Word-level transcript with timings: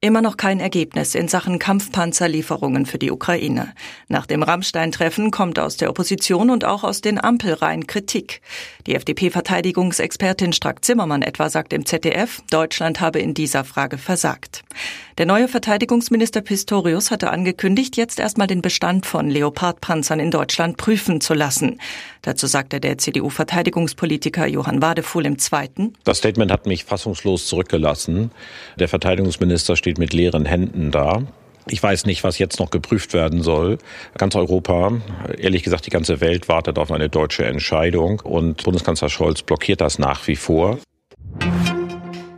Immer 0.00 0.22
noch 0.22 0.36
kein 0.36 0.60
Ergebnis 0.60 1.16
in 1.16 1.26
Sachen 1.26 1.58
Kampfpanzerlieferungen 1.58 2.86
für 2.86 2.98
die 2.98 3.10
Ukraine. 3.10 3.74
Nach 4.06 4.26
dem 4.26 4.44
Rammstein-Treffen 4.44 5.32
kommt 5.32 5.58
aus 5.58 5.76
der 5.76 5.90
Opposition 5.90 6.50
und 6.50 6.64
auch 6.64 6.84
aus 6.84 7.00
den 7.00 7.18
Ampelreihen 7.18 7.88
Kritik. 7.88 8.40
Die 8.86 8.94
FDP-Verteidigungsexpertin 8.94 10.52
Strack-Zimmermann 10.52 11.22
etwa 11.22 11.50
sagt 11.50 11.72
im 11.72 11.84
ZDF, 11.84 12.42
Deutschland 12.48 13.00
habe 13.00 13.18
in 13.18 13.34
dieser 13.34 13.64
Frage 13.64 13.98
versagt. 13.98 14.62
Der 15.18 15.26
neue 15.26 15.48
Verteidigungsminister 15.48 16.42
Pistorius 16.42 17.10
hatte 17.10 17.30
angekündigt, 17.30 17.96
jetzt 17.96 18.20
erstmal 18.20 18.46
den 18.46 18.62
Bestand 18.62 19.04
von 19.04 19.28
Leopardpanzern 19.28 20.20
in 20.20 20.30
Deutschland 20.30 20.76
prüfen 20.76 21.20
zu 21.20 21.34
lassen. 21.34 21.80
Dazu 22.22 22.46
sagte 22.46 22.78
der 22.78 22.98
CDU-Verteidigungspolitiker 22.98 24.46
Johann 24.46 24.80
Wadefuhl 24.80 25.26
im 25.26 25.38
Zweiten. 25.38 25.94
Das 26.04 26.18
Statement 26.18 26.52
hat 26.52 26.66
mich 26.66 26.84
fassungslos 26.84 27.48
zurückgelassen. 27.48 28.30
Der 28.78 28.86
Verteidigungsminister 28.86 29.74
steht 29.74 29.87
mit 29.96 30.12
leeren 30.12 30.44
Händen 30.44 30.90
da. 30.90 31.22
Ich 31.70 31.82
weiß 31.82 32.06
nicht, 32.06 32.24
was 32.24 32.38
jetzt 32.38 32.58
noch 32.60 32.70
geprüft 32.70 33.14
werden 33.14 33.42
soll. 33.42 33.78
Ganz 34.16 34.34
Europa, 34.34 34.92
ehrlich 35.36 35.62
gesagt 35.62 35.86
die 35.86 35.90
ganze 35.90 36.20
Welt 36.20 36.48
wartet 36.48 36.78
auf 36.78 36.90
eine 36.90 37.08
deutsche 37.08 37.44
Entscheidung 37.44 38.20
und 38.20 38.64
Bundeskanzler 38.64 39.08
Scholz 39.08 39.42
blockiert 39.42 39.80
das 39.80 39.98
nach 39.98 40.26
wie 40.26 40.36
vor. 40.36 40.78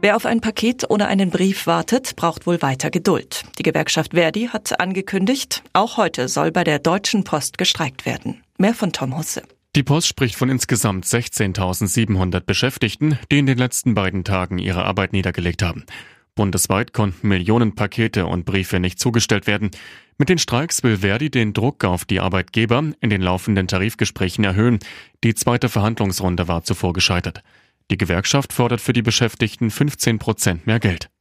Wer 0.00 0.16
auf 0.16 0.26
ein 0.26 0.40
Paket 0.40 0.90
oder 0.90 1.06
einen 1.06 1.30
Brief 1.30 1.68
wartet, 1.68 2.16
braucht 2.16 2.48
wohl 2.48 2.60
weiter 2.60 2.90
Geduld. 2.90 3.44
Die 3.58 3.62
Gewerkschaft 3.62 4.14
Verdi 4.14 4.48
hat 4.52 4.80
angekündigt, 4.80 5.62
auch 5.74 5.96
heute 5.96 6.26
soll 6.26 6.50
bei 6.50 6.64
der 6.64 6.80
Deutschen 6.80 7.22
Post 7.22 7.56
gestreikt 7.56 8.04
werden. 8.04 8.42
Mehr 8.58 8.74
von 8.74 8.92
Tom 8.92 9.16
Husse. 9.16 9.42
Die 9.76 9.84
Post 9.84 10.08
spricht 10.08 10.34
von 10.34 10.48
insgesamt 10.48 11.06
16.700 11.06 12.40
Beschäftigten, 12.40 13.18
die 13.30 13.38
in 13.38 13.46
den 13.46 13.58
letzten 13.58 13.94
beiden 13.94 14.24
Tagen 14.24 14.58
ihre 14.58 14.84
Arbeit 14.84 15.12
niedergelegt 15.12 15.62
haben. 15.62 15.86
Bundesweit 16.34 16.92
konnten 16.92 17.28
Millionen 17.28 17.74
Pakete 17.74 18.26
und 18.26 18.44
Briefe 18.44 18.80
nicht 18.80 18.98
zugestellt 18.98 19.46
werden. 19.46 19.70
Mit 20.18 20.28
den 20.28 20.38
Streiks 20.38 20.82
will 20.82 20.98
Verdi 20.98 21.30
den 21.30 21.52
Druck 21.52 21.84
auf 21.84 22.04
die 22.04 22.20
Arbeitgeber 22.20 22.84
in 23.00 23.10
den 23.10 23.20
laufenden 23.20 23.68
Tarifgesprächen 23.68 24.44
erhöhen. 24.44 24.78
Die 25.24 25.34
zweite 25.34 25.68
Verhandlungsrunde 25.68 26.48
war 26.48 26.64
zuvor 26.64 26.94
gescheitert. 26.94 27.42
Die 27.90 27.98
Gewerkschaft 27.98 28.52
fordert 28.52 28.80
für 28.80 28.94
die 28.94 29.02
Beschäftigten 29.02 29.70
15 29.70 30.18
Prozent 30.18 30.66
mehr 30.66 30.80
Geld. 30.80 31.11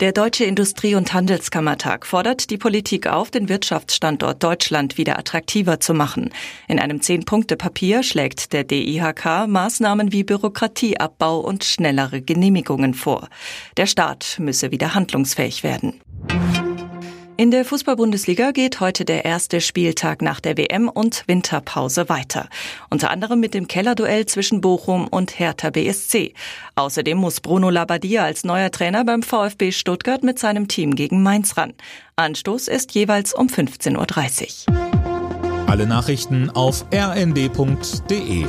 Der 0.00 0.12
Deutsche 0.12 0.44
Industrie- 0.44 0.94
und 0.94 1.12
Handelskammertag 1.12 2.06
fordert 2.06 2.50
die 2.50 2.56
Politik 2.56 3.08
auf, 3.08 3.32
den 3.32 3.48
Wirtschaftsstandort 3.48 4.40
Deutschland 4.40 4.96
wieder 4.96 5.18
attraktiver 5.18 5.80
zu 5.80 5.92
machen. 5.92 6.30
In 6.68 6.78
einem 6.78 7.00
Zehn-Punkte-Papier 7.00 8.04
schlägt 8.04 8.52
der 8.52 8.62
DIHK 8.62 9.48
Maßnahmen 9.48 10.12
wie 10.12 10.22
Bürokratieabbau 10.22 11.40
und 11.40 11.64
schnellere 11.64 12.22
Genehmigungen 12.22 12.94
vor. 12.94 13.28
Der 13.76 13.86
Staat 13.86 14.36
müsse 14.38 14.70
wieder 14.70 14.94
handlungsfähig 14.94 15.64
werden. 15.64 16.00
In 17.40 17.52
der 17.52 17.64
Fußball-Bundesliga 17.64 18.50
geht 18.50 18.80
heute 18.80 19.04
der 19.04 19.24
erste 19.24 19.60
Spieltag 19.60 20.22
nach 20.22 20.40
der 20.40 20.56
WM 20.56 20.88
und 20.88 21.22
Winterpause 21.28 22.08
weiter. 22.08 22.48
Unter 22.90 23.10
anderem 23.10 23.38
mit 23.38 23.54
dem 23.54 23.68
Kellerduell 23.68 24.26
zwischen 24.26 24.60
Bochum 24.60 25.06
und 25.06 25.38
Hertha 25.38 25.70
BSC. 25.70 26.34
Außerdem 26.74 27.16
muss 27.16 27.38
Bruno 27.38 27.70
Labbadia 27.70 28.24
als 28.24 28.42
neuer 28.42 28.72
Trainer 28.72 29.04
beim 29.04 29.22
VfB 29.22 29.70
Stuttgart 29.70 30.24
mit 30.24 30.40
seinem 30.40 30.66
Team 30.66 30.96
gegen 30.96 31.22
Mainz 31.22 31.56
ran. 31.56 31.74
Anstoß 32.16 32.66
ist 32.66 32.92
jeweils 32.94 33.32
um 33.32 33.46
15.30 33.46 34.68
Uhr. 34.68 35.68
Alle 35.68 35.86
Nachrichten 35.86 36.50
auf 36.50 36.86
rnd.de 36.92 38.46